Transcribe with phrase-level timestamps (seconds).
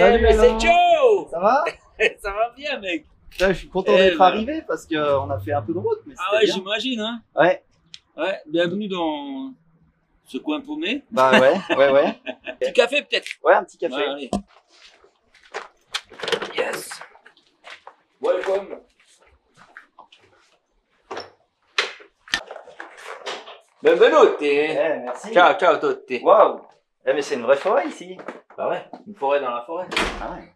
[0.00, 0.60] Salut, mais c'est.
[0.60, 1.64] Joe Ça va
[2.22, 3.04] Ça va bien, mec
[3.38, 4.24] Je suis content Eh d'être ben.
[4.24, 6.00] arrivé parce qu'on a fait un peu de route.
[6.06, 7.62] Mais Ah ouais, j'imagine, hein Ouais,
[8.16, 9.52] Ouais, bienvenue dans
[10.24, 11.02] ce coin paumé.
[11.10, 12.14] bah ouais, ouais, ouais.
[12.60, 13.94] Petit café, peut-être Ouais, un petit café.
[13.96, 14.30] Ouais, allez.
[16.56, 16.90] Yes
[18.22, 18.80] Welcome
[23.82, 25.32] Benvenuti Eh, merci.
[25.32, 26.60] Ciao, ciao a tutti Waouh.
[27.06, 28.18] Eh, mais c'est une vraie forêt ici.
[28.60, 29.88] Bah ouais, une forêt dans la forêt.
[30.20, 30.52] Ah ouais.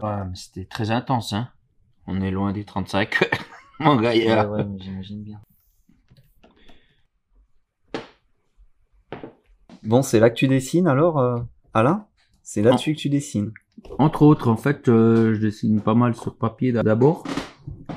[0.00, 1.48] Mais c'était très intense, hein.
[2.06, 3.18] On est loin des 35.
[3.80, 4.48] Mon gars, il est Ouais, là.
[4.48, 5.40] ouais, mais j'imagine bien.
[9.82, 11.40] Bon, c'est là que tu dessines alors, euh,
[11.74, 12.06] Alain?
[12.44, 13.52] C'est là-dessus que tu dessines?
[13.98, 17.24] Entre autres, en fait, euh, je dessine pas mal sur papier d'abord.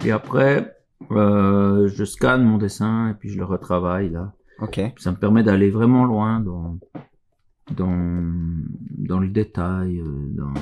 [0.05, 0.75] Et après,
[1.11, 4.33] euh, je scanne mon dessin et puis je le retravaille là.
[4.59, 4.79] Ok.
[4.97, 6.77] Ça me permet d'aller vraiment loin dans,
[7.75, 8.23] dans,
[8.97, 9.99] dans le détail.
[9.99, 10.53] euh, Dans...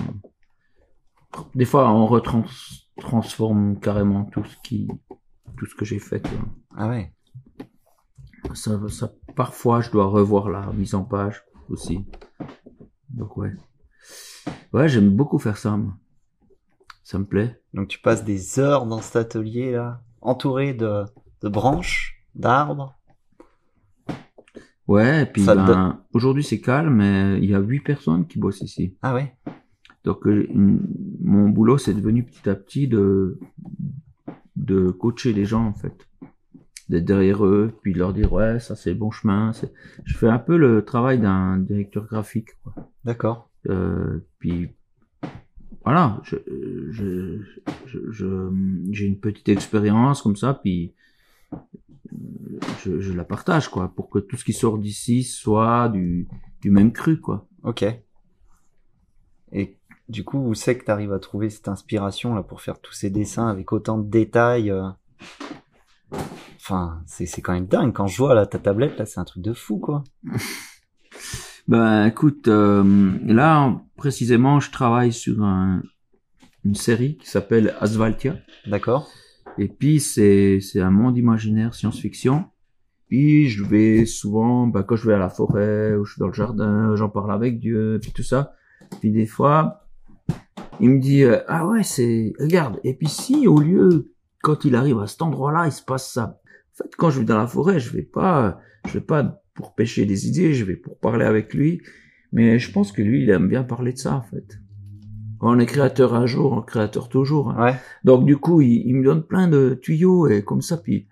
[1.53, 4.87] Des fois, on retransforme carrément tout ce qui,
[5.57, 6.25] tout ce que j'ai fait.
[6.75, 7.13] Ah ouais.
[8.53, 12.05] Ça, ça, parfois, je dois revoir la mise en page aussi.
[13.09, 13.53] Donc ouais.
[14.73, 15.93] Ouais, j'aime beaucoup faire ça, moi.
[17.03, 17.59] Ça me plaît.
[17.73, 21.05] Donc tu passes des heures dans cet atelier là, entouré de,
[21.41, 22.95] de branches, d'arbres.
[24.87, 28.61] Ouais, et puis ben, aujourd'hui c'est calme, mais il y a huit personnes qui bossent
[28.61, 28.95] ici.
[29.01, 29.35] Ah ouais?
[30.03, 30.87] Donc euh, une-
[31.21, 33.39] mon boulot c'est devenu petit à petit de
[34.55, 36.07] de coacher les gens en fait,
[36.89, 39.51] d'être derrière eux, puis de leur dire ouais ça c'est le bon chemin.
[40.05, 42.49] Je fais un peu le travail d'un directeur graphique.
[43.03, 43.48] D'accord.
[43.67, 44.69] Euh, puis
[45.83, 46.37] voilà, je,
[46.91, 47.41] je,
[47.85, 50.93] je, je- j'ai une petite expérience comme ça, puis
[52.83, 56.27] je, je la partage quoi, pour que tout ce qui sort d'ici soit du,
[56.61, 57.47] du même cru quoi.
[57.63, 57.85] Ok.
[59.51, 59.77] Et
[60.07, 62.93] du coup, où c'est que tu arrives à trouver cette inspiration là pour faire tous
[62.93, 64.89] ces dessins avec autant de détails euh?
[66.57, 67.93] Enfin, c'est c'est quand même dingue.
[67.93, 70.03] Quand je vois là ta tablette là, c'est un truc de fou quoi.
[71.69, 75.83] Ben écoute, euh, là précisément, je travaille sur un,
[76.65, 78.37] une série qui s'appelle Asvaltia.
[78.65, 79.07] D'accord.
[79.59, 82.45] Et puis c'est c'est un monde imaginaire science-fiction.
[83.07, 86.29] Puis je vais souvent, bah, quand je vais à la forêt ou je suis dans
[86.29, 88.55] le jardin, j'en parle avec Dieu, puis tout ça.
[88.99, 89.85] Puis des fois,
[90.79, 92.79] il me dit euh, ah ouais c'est regarde.
[92.83, 96.39] Et puis si au lieu quand il arrive à cet endroit-là, il se passe ça.
[96.73, 99.75] En fait, quand je vais dans la forêt, je vais pas, je vais pas pour
[99.75, 101.81] pêcher des idées, je vais pour parler avec lui.
[102.31, 104.57] Mais je pense que lui, il aime bien parler de ça en fait.
[105.37, 107.49] Quand on est créateur un jour, on est créateur toujours.
[107.51, 107.61] hein.
[107.71, 107.75] Ouais.
[108.05, 111.07] Donc du coup, il, il me donne plein de tuyaux et comme ça, puis,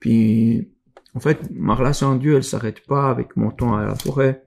[0.00, 0.68] puis
[1.14, 4.44] en fait, ma relation avec Dieu, elle s'arrête pas avec mon temps à la forêt.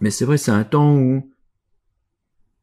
[0.00, 1.30] Mais c'est vrai, c'est un temps où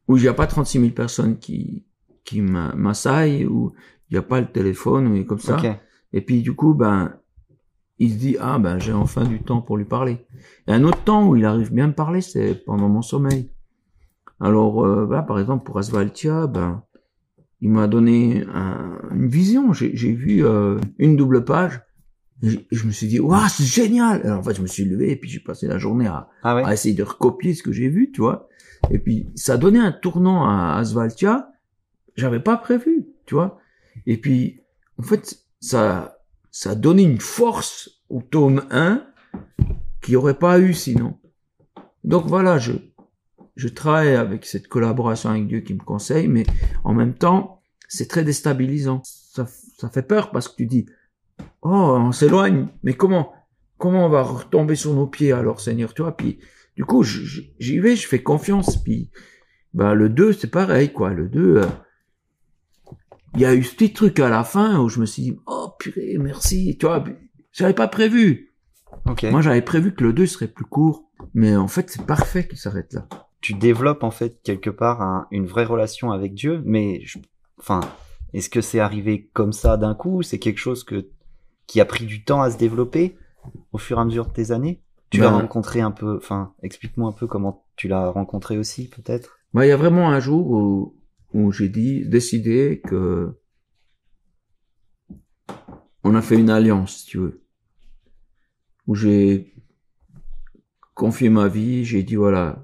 [0.07, 1.85] où il n'y a pas 36 000 personnes qui
[2.23, 3.73] qui m'a- m'assaillent, où
[4.09, 5.57] il n'y a pas le téléphone, ou comme ça.
[6.13, 7.13] Et puis du coup, ben,
[7.99, 10.25] il se dit ah ben j'ai enfin du temps pour lui parler.
[10.67, 13.49] Et un autre temps où il arrive bien à me parler, c'est pendant mon sommeil.
[14.39, 16.83] Alors euh, là, par exemple pour Asvaltia, ben
[17.61, 19.71] il m'a donné un- une vision.
[19.73, 21.81] J'ai vu euh, une double page.
[22.43, 24.21] Et je me suis dit waouh c'est génial.
[24.25, 26.55] Alors en fait je me suis levé et puis j'ai passé la journée à, Ah
[26.55, 26.63] ouais.
[26.65, 28.49] à essayer de recopier ce que j'ai vu, tu vois.
[28.91, 31.49] Et puis ça a donné un tournant à Asvaltia,
[32.17, 33.57] j'avais pas prévu, tu vois.
[34.05, 34.59] Et puis
[34.99, 36.14] en fait ça
[36.55, 39.05] ça a donné une force au tome 1
[40.01, 41.19] qu'il n'y aurait pas eu sinon.
[42.05, 42.71] Donc voilà, je
[43.57, 46.45] je travaille avec cette collaboration avec Dieu qui me conseille, mais
[46.85, 49.01] en même temps, c'est très déstabilisant.
[49.03, 49.45] Ça,
[49.77, 50.85] ça fait peur parce que tu dis,
[51.61, 53.33] oh, on s'éloigne, mais comment,
[53.77, 56.39] comment on va retomber sur nos pieds alors, Seigneur, tu vois, puis,
[56.77, 59.09] du coup, j'y vais, je fais confiance, puis,
[59.73, 61.65] bah, le 2, c'est pareil, quoi, le 2, euh,
[63.35, 65.37] il y a eu ce petit truc à la fin où je me suis dit,
[65.47, 67.03] oh, purée, merci, tu vois,
[67.51, 68.53] j'avais pas prévu.
[69.07, 69.23] Ok.
[69.23, 72.57] Moi, j'avais prévu que le 2 serait plus court, mais en fait, c'est parfait qu'il
[72.57, 73.07] s'arrête là.
[73.41, 77.19] tu développes en fait quelque part un- une vraie relation avec Dieu, mais je-
[77.59, 77.81] enfin,
[78.33, 81.09] est-ce que c'est arrivé comme ça d'un coup C'est quelque chose que
[81.67, 83.17] qui a pris du temps à se développer
[83.71, 84.81] au fur et à mesure de tes années?
[85.11, 88.89] Tu l'as Ben- rencontré un peu, enfin, explique-moi un peu comment tu l'as rencontré aussi,
[88.89, 89.37] peut-être?
[89.53, 90.95] Bah, il y a vraiment un jour où,
[91.35, 93.37] où j'ai dit, décidé que
[96.05, 97.43] on a fait une alliance, si tu veux.
[98.87, 99.53] Où j'ai
[100.93, 102.63] confié ma vie, j'ai dit voilà.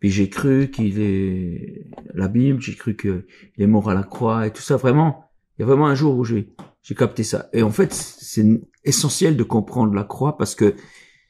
[0.00, 3.24] Puis j'ai cru qu'il est la Bible, j'ai cru qu'il
[3.58, 4.76] est mort à la croix et tout ça.
[4.76, 7.50] Vraiment, Il y a vraiment un jour où j'ai j'ai capté ça.
[7.52, 8.46] Et en fait, c'est
[8.84, 10.76] essentiel de comprendre la croix parce que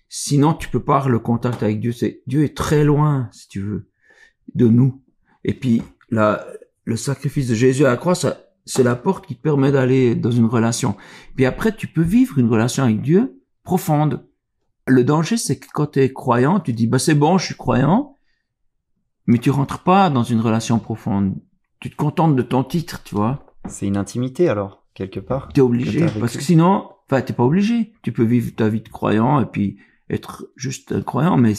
[0.08, 1.90] sinon tu peux pas avoir le contact avec Dieu.
[1.90, 3.88] C'est Dieu est très loin, si tu veux,
[4.55, 5.02] de nous.
[5.44, 6.46] Et puis la,
[6.84, 10.14] le sacrifice de Jésus à la croix, ça, c'est la porte qui te permet d'aller
[10.14, 10.96] dans une relation.
[11.36, 14.26] Puis après, tu peux vivre une relation avec Dieu profonde.
[14.86, 17.54] Le danger, c'est que quand tu es croyant, tu dis, bah c'est bon, je suis
[17.54, 18.16] croyant,
[19.26, 21.34] mais tu rentres pas dans une relation profonde.
[21.80, 23.46] Tu te contentes de ton titre, tu vois.
[23.66, 25.48] C'est une intimité alors, quelque part.
[25.52, 27.94] T'es obligé, que parce que sinon, enfin, t'es pas obligé.
[28.02, 29.78] Tu peux vivre ta vie de croyant et puis
[30.10, 31.54] être juste un croyant, mais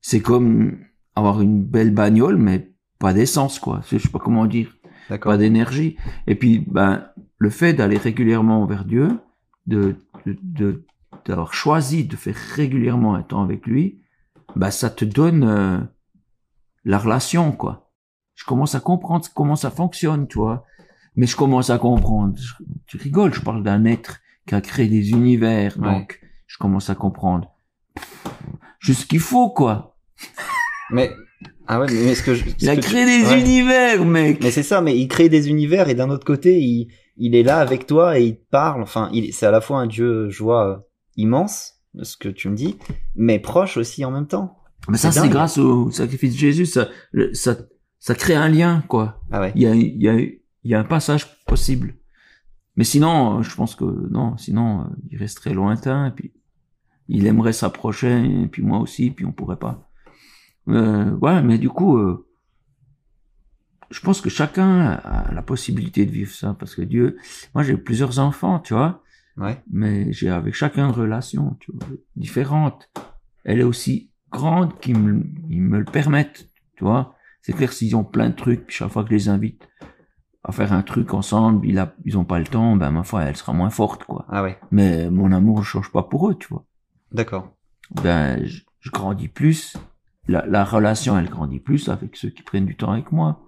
[0.00, 0.78] c'est comme
[1.14, 3.80] avoir une belle bagnole, mais pas d'essence, quoi.
[3.90, 4.74] Je sais pas comment dire
[5.20, 5.96] pas d'énergie.
[6.26, 7.06] Et puis, ben,
[7.38, 9.20] le fait d'aller régulièrement vers Dieu,
[9.66, 9.96] de,
[10.26, 10.84] de,
[11.26, 14.00] d'avoir choisi de faire régulièrement un temps avec lui,
[14.56, 15.78] ben, ça te donne euh,
[16.84, 17.90] la relation, quoi.
[18.34, 20.64] Je commence à comprendre comment ça fonctionne, tu vois.
[21.16, 22.34] Mais je commence à comprendre.
[22.36, 22.54] Je-
[22.86, 25.84] tu rigoles, je parle d'un être qui a créé des univers, Ouais.
[25.92, 27.50] donc je commence à comprendre.
[28.80, 29.96] Juste ce qu'il faut, quoi.
[30.90, 31.10] Mais
[31.66, 33.40] ah ouais, mais est-ce que je, Il a ce que créé tu- des ouais.
[33.40, 34.42] univers, mec.
[34.42, 37.42] Mais c'est ça, mais il crée des univers et d'un autre côté, il il est
[37.44, 38.82] là avec toi et il te parle.
[38.82, 40.76] Enfin, il c'est à la fois un dieu, je vois, euh,
[41.16, 42.76] immense de ce que tu me dis,
[43.14, 44.58] mais proche aussi en même temps.
[44.88, 47.56] Mais ça, C'est grâce au sacrifice de Jésus, ça, le- ça,
[48.00, 49.20] ça crée un lien, quoi.
[49.30, 49.52] Ah ouais.
[49.54, 51.94] Il y a, il y a, il y a un passage possible.
[52.76, 56.32] Mais sinon, euh, je pense que non, sinon, euh, il resterait lointain, et puis
[57.08, 59.88] il aimerait s'approcher, et puis moi aussi, puis on pourrait pas.
[60.68, 62.26] Euh, ouais, mais du coup, euh,
[63.90, 67.18] je pense que chacun a la possibilité de vivre ça, parce que Dieu,
[67.54, 69.02] moi j'ai plusieurs enfants, tu vois,
[69.36, 69.60] Ouais.
[69.70, 72.88] mais j'ai avec chacun une relation tu vois, différente.
[73.44, 77.14] Elle est aussi grande qu'ils me, ils me le permettent, tu vois.
[77.42, 79.68] C'est clair s'ils ont plein de trucs, puis chaque fois que je les invite
[80.44, 83.22] à faire un truc ensemble, ils, a, ils ont pas le temps, ben ma foi,
[83.24, 84.24] elle sera moins forte, quoi.
[84.28, 84.58] Ah ouais.
[84.70, 86.64] Mais mon amour ne change pas pour eux, tu vois.
[87.12, 87.54] D'accord.
[88.02, 89.76] Ben, je, je grandis plus,
[90.28, 93.40] la, la relation, elle grandit plus avec ceux qui prennent du temps avec moi.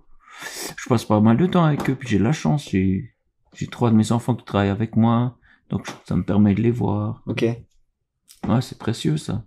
[0.76, 3.14] Je passe pas mal de temps avec eux, puis j'ai de la chance, j'ai,
[3.54, 5.38] j'ai trois de mes enfants qui travaillent avec moi,
[5.70, 7.22] donc ça me permet de les voir.
[7.26, 7.42] Ok.
[7.42, 9.44] Ouais, c'est précieux ça.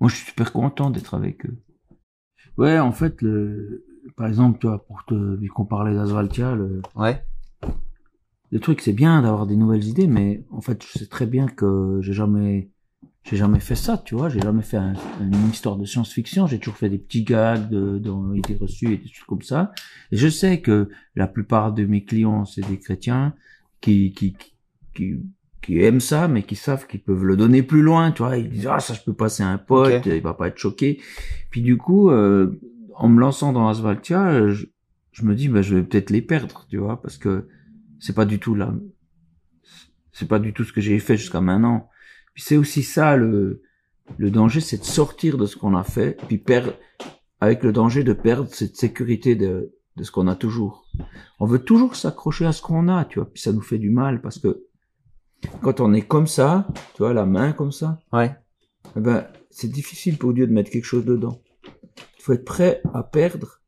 [0.00, 1.56] Moi, je suis super content d'être avec eux.
[2.56, 3.84] Ouais, en fait, le,
[4.16, 7.22] par exemple, toi, pour te, vu qu'on parlait d'Asvaltia, le, Ouais.
[8.50, 11.46] le truc, c'est bien d'avoir des nouvelles idées, mais en fait, je sais très bien
[11.46, 12.70] que j'ai jamais,
[13.24, 14.28] j'ai jamais fait ça, tu vois.
[14.28, 16.46] J'ai jamais fait un- une histoire de science-fiction.
[16.46, 19.72] J'ai toujours fait des petits gags de, dans idées reçues et des trucs comme ça.
[20.10, 23.34] Et je sais que la plupart de mes clients, c'est des chrétiens
[23.80, 24.36] qui, qui,
[24.94, 25.14] qui,
[25.62, 28.36] qui, aiment ça, mais qui savent qu'ils peuvent le donner plus loin, tu vois.
[28.36, 30.06] Ils disent, ah, ça, je peux passer à un pote, Ok.
[30.06, 31.00] il va pas être choqué.
[31.50, 32.60] Puis du coup, euh,
[32.94, 34.66] en me lançant dans Asvaltia, je,
[35.12, 37.48] je me dis, bah, je vais peut-être les perdre, tu vois, parce que
[38.00, 38.74] c'est pas du tout là,
[40.12, 41.88] c'est pas du tout ce que j'ai fait jusqu'à maintenant.
[42.34, 43.62] Puis c'est aussi ça le,
[44.18, 46.74] le danger, c'est de sortir de ce qu'on a fait, puis perdre,
[47.40, 50.86] avec le danger de perdre cette sécurité de, de ce qu'on a toujours.
[51.40, 53.90] On veut toujours s'accrocher à ce qu'on a, tu vois, puis ça nous fait du
[53.90, 54.66] mal parce que
[55.60, 58.34] quand on est comme ça, tu vois, la main comme ça, Ouais.
[58.96, 61.42] eh ben, c'est difficile pour Dieu de mettre quelque chose dedans.
[62.18, 63.60] Il faut être prêt à perdre.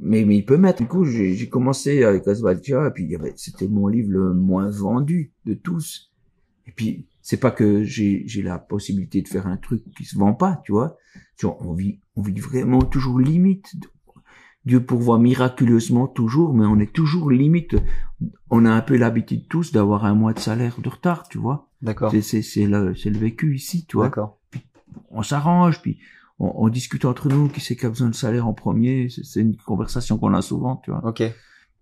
[0.00, 0.80] Mais, mais il peut mettre.
[0.80, 5.54] Du coup, j'ai commencé avec Asvaltia, et puis c'était mon livre le moins vendu de
[5.54, 6.11] tous.
[6.66, 10.16] Et puis, c'est pas que j'ai j'ai la possibilité de faire un truc qui se
[10.18, 10.96] vend pas, tu vois.
[11.36, 13.74] Tu vois, on vit, on vit vraiment toujours limite.
[14.64, 17.74] Dieu pourvoit miraculeusement toujours, mais on est toujours limite.
[18.48, 21.68] On a un peu l'habitude tous d'avoir un mois de salaire de retard, tu vois.
[21.82, 22.12] D'accord.
[22.12, 24.06] C'est, c'est, c'est le, c'est le vécu ici, tu vois.
[24.06, 24.38] D'accord.
[25.10, 25.98] On s'arrange, puis
[26.38, 29.08] on, on discute entre nous qui c'est qui a besoin de salaire en premier.
[29.08, 31.04] C'est, c'est une conversation qu'on a souvent, tu vois.
[31.04, 31.22] Ok.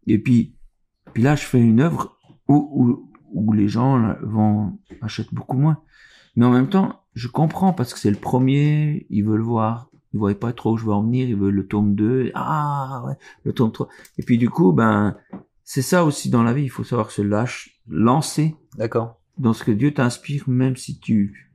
[0.06, 0.56] Et puis,
[1.12, 2.16] puis là, je fais une œuvre
[2.48, 5.78] où, où, où les gens vont achètent beaucoup moins.
[6.36, 9.88] Mais en même temps, je comprends parce que c'est le premier, ils veulent voir.
[10.12, 12.32] Ils voient pas trop où je veux en venir, ils veulent le tome 2.
[12.34, 13.88] Ah, ouais, le tome 3.
[14.18, 15.16] Et puis du coup, ben,
[15.62, 19.20] c'est ça aussi dans la vie, il faut savoir se lâcher, lancer D'accord.
[19.38, 21.52] dans ce que Dieu t'inspire, même si tu,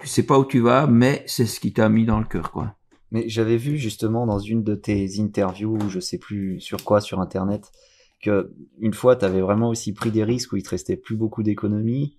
[0.00, 2.50] tu sais pas où tu vas, mais c'est ce qui t'a mis dans le cœur,
[2.50, 2.76] quoi.
[3.10, 7.20] Mais j'avais vu justement dans une de tes interviews, je sais plus sur quoi, sur
[7.20, 7.72] internet,
[8.20, 11.42] que une fois t'avais vraiment aussi pris des risques où il te restait plus beaucoup
[11.42, 12.18] d'économies.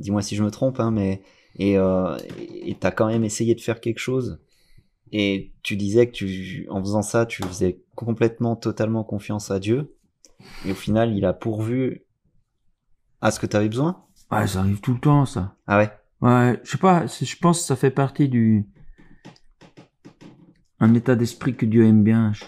[0.00, 1.22] Dis-moi si je me trompe, hein, mais
[1.58, 2.16] et euh,
[2.80, 4.40] t'as quand même essayé de faire quelque chose.
[5.12, 9.94] Et tu disais que tu, en faisant ça, tu faisais complètement, totalement confiance à Dieu.
[10.66, 12.04] Et au final, il a pourvu
[13.20, 14.04] à ce que t'avais besoin.
[14.30, 15.56] Ouais, ça arrive tout le temps, ça.
[15.66, 15.90] Ah ouais?
[16.20, 18.66] Ouais, je sais pas, je pense que ça fait partie du,
[20.80, 22.32] un état d'esprit que Dieu aime bien.
[22.32, 22.44] Je-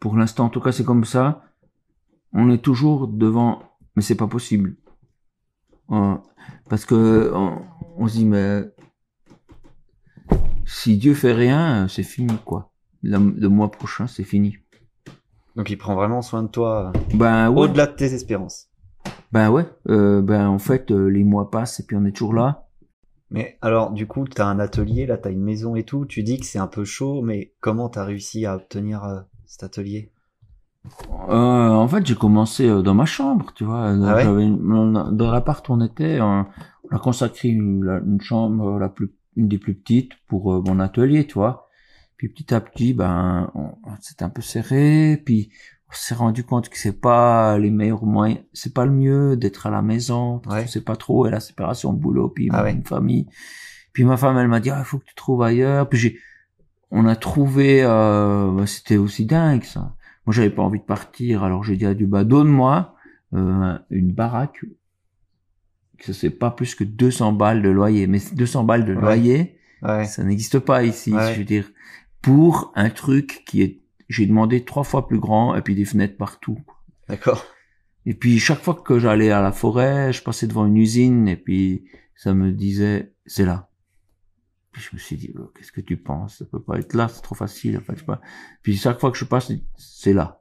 [0.00, 1.44] Pour l'instant, en tout cas, c'est comme ça.
[2.32, 3.62] On est toujours devant,
[3.96, 4.76] mais c'est pas possible.
[5.90, 6.16] Euh,
[6.68, 7.62] parce que on,
[7.96, 8.64] on se dit, mais
[10.64, 12.72] si Dieu fait rien, c'est fini, quoi.
[13.02, 14.56] Le, le mois prochain, c'est fini.
[15.56, 17.62] Donc il prend vraiment soin de toi Ben ouais.
[17.62, 18.68] au-delà de tes espérances.
[19.32, 19.66] Ben ouais.
[19.88, 22.68] Euh, ben en fait, euh, les mois passent et puis on est toujours là.
[23.30, 26.04] Mais alors, du coup, t'as un atelier, là, t'as une maison et tout.
[26.04, 29.62] Tu dis que c'est un peu chaud, mais comment t'as réussi à obtenir euh, cet
[29.62, 30.11] atelier?
[31.28, 33.88] Euh, en fait, j'ai commencé euh, dans ma chambre, tu vois.
[33.90, 36.44] Ah ouais une- dans l'appart où on était, on,
[36.90, 41.26] on a consacré une, chambre, la plus, une des plus petites, pour euh, mon atelier,
[41.26, 41.68] tu vois.
[42.16, 43.50] Puis petit à petit, ben,
[44.00, 45.20] s'était un peu serré.
[45.24, 45.50] Puis
[45.88, 49.66] on s'est rendu compte que c'est pas les meilleurs moyens, c'est pas le mieux d'être
[49.66, 50.38] à la maison.
[50.40, 50.64] Parce Ouais.
[50.64, 52.72] que c'est pas trop et la séparation boulot, puis Ah ouais.
[52.72, 53.28] une famille.
[53.92, 55.88] Puis ma femme, elle m'a dit, ah, il faut que tu trouves ailleurs.
[55.88, 56.18] Puis j'ai,
[56.90, 59.94] on a trouvé, euh, bah, c'était aussi dingue ça.
[60.26, 62.94] Moi, j'avais pas envie de partir, alors j'ai dit à Dieu, bah, donne-moi
[63.34, 64.64] euh, une baraque.
[65.98, 68.06] Que c'est pas plus que 200 balles de loyer.
[68.06, 69.00] Mais 200 balles de Ouais.
[69.00, 70.04] loyer, Ouais.
[70.04, 71.12] ça n'existe pas ici.
[71.12, 71.32] Ouais.
[71.34, 71.70] Je veux dire,
[72.20, 76.16] pour un truc qui est, j'ai demandé trois fois plus grand et puis des fenêtres
[76.16, 76.58] partout.
[77.08, 77.44] D'accord.
[78.04, 81.36] Et puis chaque fois que j'allais à la forêt, je passais devant une usine et
[81.36, 81.84] puis
[82.16, 83.68] ça me disait c'est là.
[84.72, 86.38] Puis je me suis dit oh, qu'est-ce que tu penses?
[86.38, 87.80] Ça peut pas être là, c'est trop facile.
[87.88, 88.20] Je sais pas.
[88.62, 90.40] Puis chaque fois que je passe, c'est là.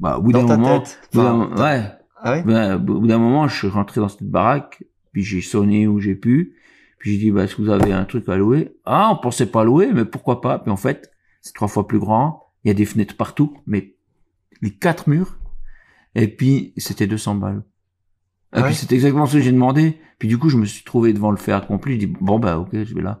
[0.00, 1.00] Bah au bout d'un moment, tête.
[1.12, 1.20] bout
[1.60, 1.84] ouais.
[2.24, 5.88] Ah Ben, au bout d'un moment, je suis rentré dans cette baraque, puis j'ai sonné
[5.88, 6.56] où j'ai pu,
[6.98, 8.76] puis j'ai dit, bah, est-ce que vous avez un truc à louer?
[8.84, 10.60] Ah, on pensait pas louer, mais pourquoi pas?
[10.60, 11.10] Puis en fait,
[11.40, 13.96] c'est trois fois plus grand, il y a des fenêtres partout, mais
[14.60, 15.36] les quatre murs,
[16.14, 17.64] et puis c'était 200 balles.
[18.54, 19.98] Et Ah ouais puis c'est exactement ce que j'ai demandé.
[20.18, 21.94] Puis du coup, je me suis trouvé devant le fait accompli.
[21.94, 23.20] Je dis bon bah ok, je vais là.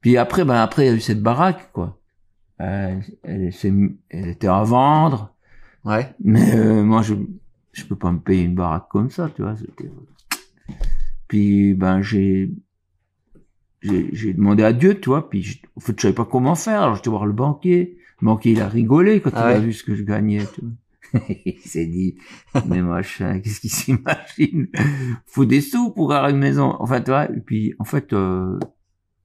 [0.00, 1.98] Puis après, ben après il y a eu cette baraque quoi.
[2.60, 3.50] Euh, elle,
[4.10, 5.34] était à vendre.
[5.84, 6.14] Ouais.
[6.22, 7.14] Mais euh, moi, je
[7.72, 9.56] je peux pas me payer une baraque comme ça, tu vois.
[9.56, 9.90] c'était-
[11.28, 12.50] Puis ben j'ai
[13.82, 15.30] j'ai demandé à Dieu, tu vois.
[15.30, 16.82] Puis je, en fait, je savais pas comment faire.
[16.82, 17.96] Alors j'étais voir le banquier.
[18.20, 20.44] Le banquier, il a rigolé quand Ah il a vu ce que je gagnais.
[20.54, 20.70] Tu vois.
[21.44, 22.16] il s'est dit,
[22.66, 24.68] mais machin, qu'est-ce qu'il s'imagine
[25.26, 26.76] Faut des sous pour avoir une maison.
[26.80, 27.30] Enfin, tu vois.
[27.30, 28.12] Et puis en fait.
[28.12, 28.58] Euh,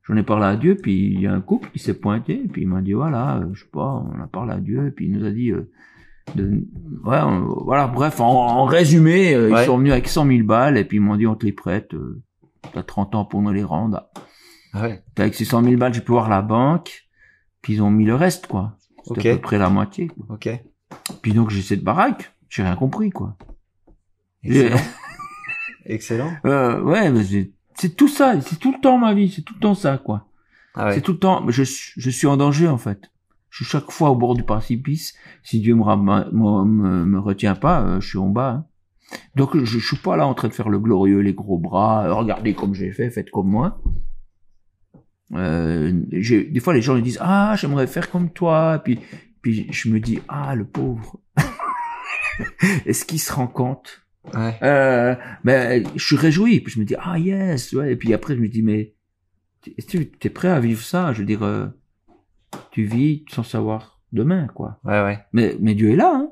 [0.08, 2.48] J'en ai parlé à Dieu, puis il y a un couple qui s'est pointé, et
[2.48, 4.92] puis il m'a dit voilà, euh, je sais pas, on a parlé à Dieu, et
[4.92, 5.72] puis il nous a dit euh,
[6.36, 6.63] de,
[7.06, 9.63] ouais, on- voilà, bref, en, en résumé, euh, Ouais.
[9.63, 11.54] ils sont venus avec 100 000 balles, et puis ils m'ont dit on te les
[11.54, 12.22] prête, euh,
[12.72, 14.08] t'as 30 ans pour nous les rendre.
[14.74, 15.04] Ah ouais.
[15.18, 17.08] Avec ces 100 000 balles, j'ai pu voir la banque,
[17.63, 18.77] puis ils ont mis le reste, quoi.
[19.06, 20.06] C'était à peu près la moitié.
[20.10, 20.36] quoi.
[20.36, 20.50] Ok.
[21.22, 23.36] Puis donc j'ai cette baraque, j'ai rien compris, quoi.
[24.44, 24.77] Excellent.
[25.86, 26.32] Excellent.
[26.46, 27.12] Euh, ouais,
[27.75, 30.27] c'est tout ça, c'est tout le temps ma vie, c'est tout le temps ça, quoi.
[30.75, 30.94] Ah ouais.
[30.96, 33.12] C'est tout le temps, je, suis- je suis en danger en fait.
[33.50, 35.13] Je suis chaque fois au bord du précipice.
[35.44, 38.50] Si Dieu me, me, me, me retient pas, euh, je suis en bas.
[38.51, 38.65] hein.
[39.36, 42.06] Donc je, je suis pas là en train de faire le glorieux, les gros bras.
[42.06, 43.82] euh, regardez comme j'ai fait, faites comme moi.
[45.34, 48.82] Euh, des fois les gens ils disent ah j'aimerais faire comme toi.
[48.84, 49.00] Puis
[49.46, 51.20] puis je me dis ah le pauvre.
[52.88, 54.02] Est-ce qu'il se rend compte?
[54.34, 54.58] Ouais.
[54.64, 57.92] euh, ben, je suis réjoui, puis je me dis, ah yes, ouais.
[57.92, 58.96] et puis après je me dis, mais
[59.62, 61.14] tu es prêt à vivre ça?
[61.14, 61.68] Je veux dire, euh,
[62.72, 64.80] tu vis sans savoir demain, quoi.
[64.84, 65.24] Ouais, ouais.
[65.32, 66.32] Mais, mais Dieu est là, hein.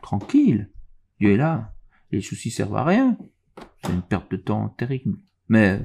[0.00, 0.70] tranquille,
[1.18, 1.74] Dieu est là.
[2.12, 3.18] Les soucis servent à rien,
[3.82, 5.18] c'est une perte de temps terrible.
[5.48, 5.80] Mais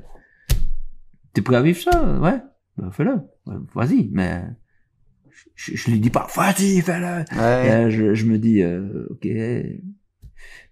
[1.33, 2.39] t'es prêt à vivre ça, ouais,
[2.77, 3.19] ben, fais-le,
[3.73, 4.43] vas-y, mais
[5.55, 7.05] je, je lui dis pas, vas-y, fais-le.
[7.37, 7.67] Ouais.
[7.69, 9.27] Là, je, je me dis, euh, ok,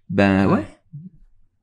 [0.08, 0.52] ben ouais.
[0.54, 0.66] Ouais.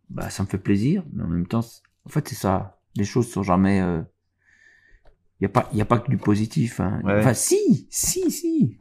[0.09, 2.79] bah ça me fait plaisir, mais en même temps, c'est- en fait c'est ça.
[2.95, 3.77] Les choses sont jamais,
[5.39, 6.79] il y a pas, y a pas que du positif.
[6.79, 7.01] Hein.
[7.03, 7.19] Ouais.
[7.19, 8.79] Enfin si, si, si.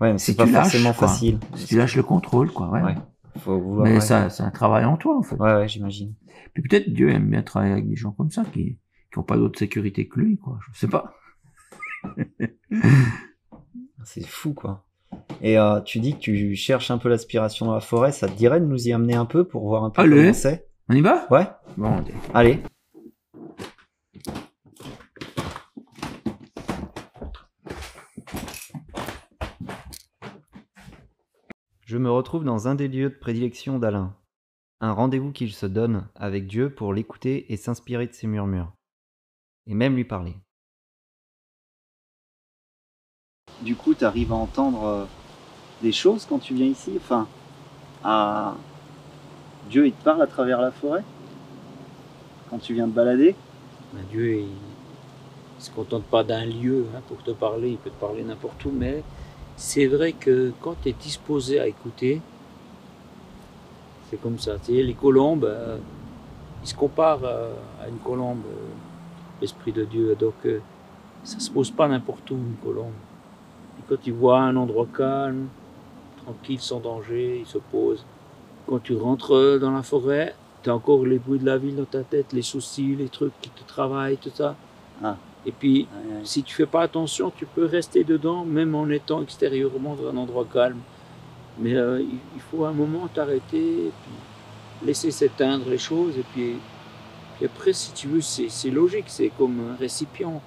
[0.00, 1.08] Ouais, mais c'est Si pas tu lâches, forcément quoi.
[1.08, 1.38] facile.
[1.56, 2.70] Si tu lâches le contrôle, quoi.
[2.70, 2.82] Ouais.
[2.82, 2.94] Ouais.
[3.38, 3.86] Faut vouloir.
[3.88, 5.36] Mais ça, c'est un travail en toi en fait.
[5.36, 6.14] Ouais, ouais, j'imagine.
[6.52, 8.78] Puis peut-être Dieu aime bien travailler avec des gens comme ça qui,
[9.10, 10.58] qui ont pas d'autre sécurité que lui, quoi.
[10.72, 11.14] Je sais pas.
[14.04, 14.84] C'est fou, quoi.
[15.40, 18.12] Et euh, tu dis que tu cherches un peu l'aspiration dans la forêt.
[18.12, 20.16] Ça te dirait de nous y amener un peu pour voir un peu Allez.
[20.16, 20.66] comment c'est?
[20.88, 21.26] On y va?
[21.30, 21.46] Ouais.
[21.76, 22.04] Bon.
[22.34, 22.60] Allez.
[31.84, 34.16] Je me retrouve dans un des lieux de prédilection d'Alain.
[34.80, 38.72] Un rendez-vous qu'il se donne avec Dieu pour l'écouter et s'inspirer de ses murmures.
[39.66, 40.34] Et même lui parler.
[43.62, 45.04] Du coup, tu arrives à entendre euh,
[45.82, 46.92] des choses quand tu viens ici?
[46.96, 47.26] Enfin.
[49.70, 51.04] Dieu, il te parle à travers la forêt?
[52.50, 53.36] Quand tu viens te balader?
[53.92, 57.90] Ben, Dieu, il ne se contente pas d'un lieu hein, pour te parler, il peut
[57.90, 59.02] te parler n'importe où, mais
[59.56, 62.20] c'est vrai que quand tu es disposé à écouter,
[64.12, 64.58] C'est comme ça.
[64.58, 65.78] Tu sais, les colombes, euh,
[66.62, 68.42] ils se comparent euh, à une colombe,
[69.40, 70.14] l'Esprit de Dieu.
[70.14, 70.34] Donc,
[71.24, 72.92] ça se pose pas n'importe où, une colombe.
[73.78, 75.48] Et quand ils voient un endroit calme,
[76.24, 78.04] tranquille, sans danger, ils se posent.
[78.66, 81.84] Quand tu rentres dans la forêt, tu as encore les bruits de la ville dans
[81.84, 84.54] ta tête, les soucis, les trucs qui te travaillent, tout ça.
[85.02, 85.16] Ah.
[85.44, 85.88] Et puis,
[86.22, 90.16] si tu fais pas attention, tu peux rester dedans, même en étant extérieurement dans un
[90.16, 90.78] endroit calme.
[91.58, 96.24] Mais euh, il il faut un moment t'arrêter, et puis laisser s'éteindre les choses, et
[96.32, 96.56] puis,
[97.36, 100.40] puis après, si tu veux, c'est logique, c'est comme un récipient.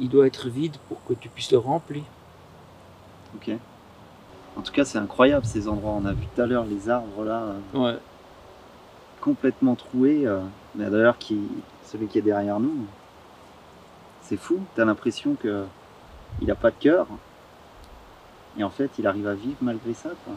[0.00, 2.02] Il doit être vide pour que tu puisses le remplir.
[3.34, 3.50] Ok.
[4.56, 5.92] En tout cas, c'est incroyable ces endroits.
[5.92, 7.42] On a vu tout à l'heure les arbres là,
[7.74, 7.98] euh, Ouais.
[9.20, 10.26] complètement troués.
[10.26, 10.40] euh,
[10.74, 11.38] mais d'ailleurs, qui,
[11.84, 12.86] celui qui est derrière nous,
[14.22, 14.60] c'est fou.
[14.74, 15.64] T'as l'impression que
[16.40, 17.06] il a pas de cœur.
[18.58, 20.10] Et en fait, il arrive à vivre malgré ça.
[20.24, 20.34] Quoi.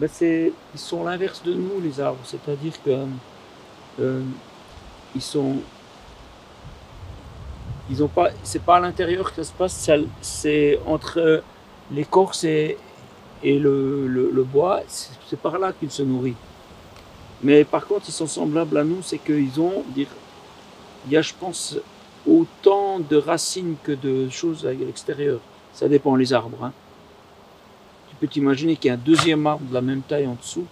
[0.00, 2.18] Ben, c'est, ils sont l'inverse de nous, les arbres.
[2.24, 3.04] C'est-à-dire que
[4.00, 4.22] euh,
[5.14, 5.56] ils sont,
[7.90, 9.90] ils ont pas, c'est pas à l'intérieur que ça se passe.
[10.20, 11.42] c'est entre
[11.90, 12.76] l'écorce et,
[13.42, 14.80] et le, le- le bois.
[14.86, 16.34] C'est, c'est par là qu'ils se nourrissent.
[17.42, 20.08] Mais par contre, ils sont semblables à nous, c'est qu'ils ont, dire,
[21.06, 21.76] il y a, je pense,
[22.26, 25.38] autant de racines que de choses à l'extérieur.
[25.72, 26.64] Ça dépend les arbres.
[26.64, 26.72] hein.
[28.10, 30.66] Tu peux t'imaginer qu'il y a un deuxième arbre de la même taille en dessous.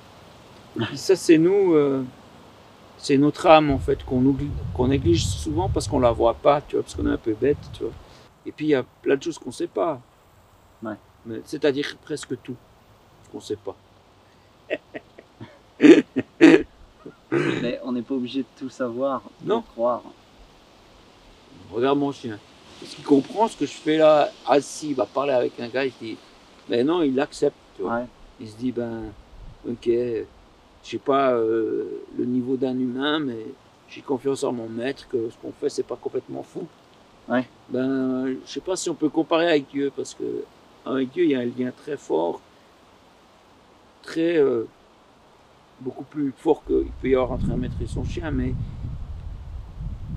[0.79, 2.03] Et puis ça, c'est nous, euh,
[2.99, 6.61] c'est notre âme en fait qu'on oublie, qu'on néglige souvent parce qu'on la voit pas,
[6.61, 7.93] tu vois, parce qu'on est un peu bête, tu vois.
[8.45, 10.01] Et puis il y a plein de choses qu'on sait pas.
[10.83, 10.95] Ouais.
[11.25, 12.57] Mais c'est-à-dire presque tout
[13.33, 13.77] qu'on sait pas.
[17.33, 19.63] Mais on n'est pas obligé de tout savoir, de Non.
[19.63, 20.03] croire.
[21.73, 22.39] Regarde mon chien.
[22.83, 25.85] Est-ce qu'il comprend ce que je fais là Assis, il va parler avec un gars,
[25.85, 26.17] il se dit,
[26.69, 27.97] mais non, il accepte, tu vois.
[27.97, 28.07] Ouais.
[28.41, 29.05] Il se dit, ben,
[29.69, 29.89] ok,
[30.87, 31.85] je sais pas euh,
[32.17, 33.45] le niveau d'un humain, mais
[33.89, 36.65] j'ai confiance en mon maître que ce qu'on fait, c'est pas complètement fou.
[37.29, 37.45] Ouais.
[37.71, 40.45] Ben, je sais pas si on peut comparer avec Dieu, parce que
[40.85, 42.41] avec Dieu, il y a un lien très fort,
[44.03, 44.69] très, euh,
[45.81, 48.55] beaucoup plus fort qu'il peut y avoir entre un maître et son chien, mais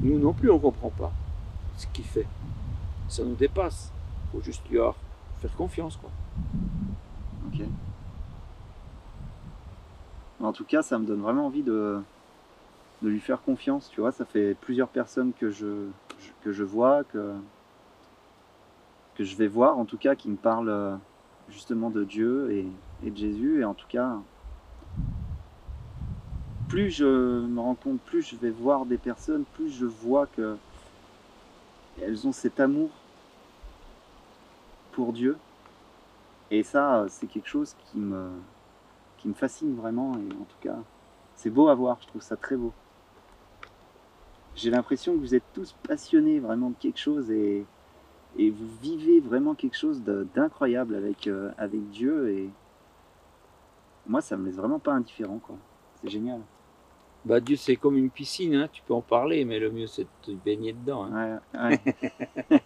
[0.02, 1.12] nous non plus, on comprend pas
[1.78, 2.28] ce qu'il fait.
[3.08, 3.91] Ça nous dépasse.
[4.32, 4.96] faut juste lui avoir-
[5.41, 6.12] faire confiance, quoi.
[7.48, 7.62] Ok.
[10.41, 11.99] En tout cas, ça me donne vraiment envie de,
[13.02, 14.12] lui faire confiance, tu vois.
[14.12, 17.34] Ça fait plusieurs personnes que je, vois, que,
[19.19, 20.95] je vais voir, en tout cas, qui me parlent euh,
[21.49, 22.67] justement de Dieu et,
[23.06, 23.62] et de Jésus.
[23.62, 24.17] Et en tout cas,
[26.69, 27.06] plus je
[27.45, 30.56] me rends compte, plus je vais voir des personnes, plus je vois que
[32.02, 32.89] elles ont cet amour
[34.93, 35.38] pour Dieu.
[36.52, 38.30] Et ça, c'est quelque chose qui me,
[39.20, 40.14] qui me fascine vraiment.
[40.16, 40.78] Et en tout cas,
[41.36, 41.98] c'est beau à voir.
[42.02, 42.74] Je trouve ça très beau.
[44.56, 47.66] J'ai l'impression que vous êtes tous passionnés vraiment de quelque chose et,
[48.38, 52.30] et vous vivez vraiment quelque chose d'incroyable avec, euh, avec Dieu.
[52.32, 52.50] Et
[54.08, 55.40] moi, ça me laisse vraiment pas indifférent.
[55.40, 55.56] quoi.
[56.02, 56.42] C'est génial.
[57.26, 60.04] Bah, Dieu, c'est comme une piscine, hein, tu peux en parler, mais le mieux, c'est
[60.04, 61.04] de te baigner dedans.
[61.04, 61.40] hein.
[61.54, 61.78] Ouais,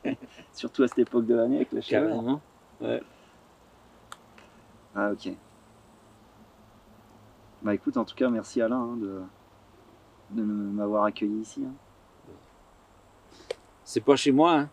[0.06, 0.18] ouais.
[0.54, 2.12] Surtout à cette époque de l'année avec la chaleur.
[2.12, 2.42] Carrément.
[4.96, 5.32] Ah ok.
[7.64, 9.22] Bah écoute, en tout cas, merci Alain hein, de,
[10.32, 11.64] de m'avoir accueilli ici.
[11.66, 11.74] hein.
[13.86, 14.54] C'est pas chez moi.
[14.60, 14.70] hein.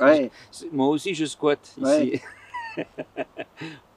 [0.00, 0.30] Ouais,
[0.72, 2.06] Moi aussi, je squatte Ouais.
[2.76, 2.86] ici.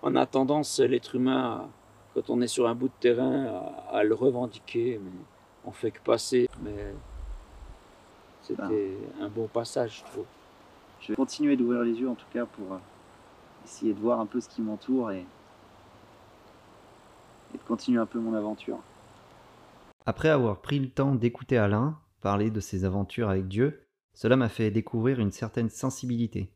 [0.02, 1.68] on a tendance, l'être humain,
[2.14, 3.46] quand on est sur un bout de terrain,
[3.92, 5.12] à, à le revendiquer, mais
[5.66, 6.50] on fait que passer.
[6.64, 6.94] Mais
[8.42, 10.26] c'était un bon passage, je trouve.
[11.02, 12.78] je vais continuer d'ouvrir les yeux en tout cas pour euh,
[13.66, 15.26] essayer de voir un peu ce qui m'entoure et,
[17.58, 18.80] de continuer un peu mon aventure.
[20.06, 24.50] Après avoir pris le temps d'écouter Alain parler de ses aventures avec Dieu, cela m'a
[24.50, 26.52] fait découvrir une certaine sensibilité,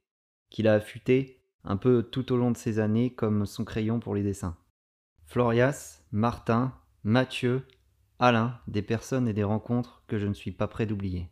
[0.50, 4.16] qu'il a affûtée un peu tout au long de ses années comme son crayon pour
[4.16, 4.58] les dessins.
[5.26, 7.68] Florias, Martin, Mathieu,
[8.18, 11.30] Alain, des personnes et des rencontres que je ne suis pas prêt d'oublier.